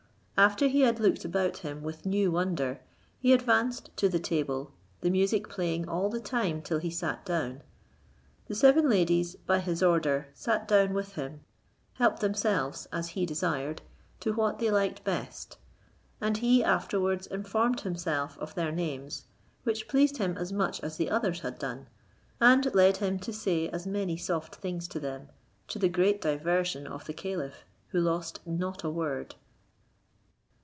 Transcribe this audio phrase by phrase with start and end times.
[0.37, 2.79] After he had looked about him with new wonder,
[3.19, 7.61] he advanced to the table, the music playing all the time till he sat down.
[8.47, 11.41] The seven ladies, by his order, sat down with him,
[11.93, 13.83] helped themselves, as he desired,
[14.21, 15.59] to what they liked best;
[16.19, 19.25] and he afterwards informed himself of their names,
[19.63, 21.87] which pleased him as much as the others had done,
[22.39, 25.29] and led him to say as many soft things to them,
[25.67, 29.35] to the great diversion of the caliph, who lost not a word.